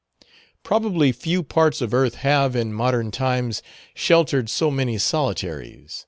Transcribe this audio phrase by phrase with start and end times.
[0.63, 3.61] Probably few parts of earth have, in modern times,
[3.93, 5.99] sheltered so many solitaries.